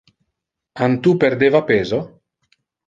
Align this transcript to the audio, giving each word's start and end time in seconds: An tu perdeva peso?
An 0.85 0.95
tu 1.03 1.15
perdeva 1.25 1.65
peso? 1.71 2.05